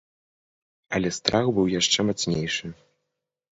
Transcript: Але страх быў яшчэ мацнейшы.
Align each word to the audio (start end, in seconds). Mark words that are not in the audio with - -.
Але 0.97 1.09
страх 1.17 1.45
быў 1.59 1.71
яшчэ 1.79 1.99
мацнейшы. 2.09 2.75